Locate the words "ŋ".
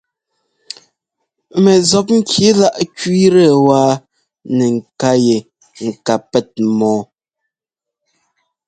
5.85-5.89